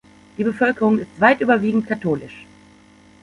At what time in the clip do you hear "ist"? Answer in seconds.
0.97-1.11